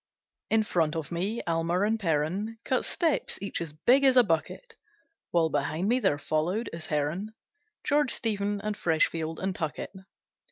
In 0.49 0.63
front 0.63 0.95
of 0.95 1.11
me 1.11 1.43
Almer 1.45 1.83
and 1.83 1.99
Perren 1.99 2.57
Cut 2.63 2.85
steps, 2.85 3.37
each 3.39 3.61
as 3.61 3.71
big 3.71 4.03
as 4.03 4.17
a 4.17 4.23
bucket; 4.23 4.73
While 5.29 5.49
behind 5.51 5.87
me 5.89 5.99
there 5.99 6.17
followed, 6.17 6.71
as 6.73 6.87
Herren, 6.87 7.35
George, 7.83 8.11
Stephen, 8.11 8.59
and 8.61 8.75
Freshfield, 8.75 9.37
and 9.37 9.53
Tuckett. 9.53 9.93